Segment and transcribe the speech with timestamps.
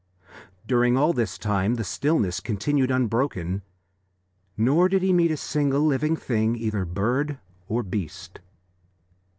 [0.65, 3.61] During all this time the stillness continued unbroken,
[4.57, 8.39] nor did he meet a single living thing, either bird or beast.